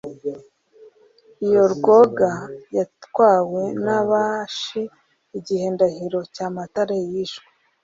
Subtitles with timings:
[1.45, 2.29] iyo rwoga
[2.77, 4.81] yatwawe n'abashi
[5.37, 7.47] igihe ndahiro cyamatare yishwe.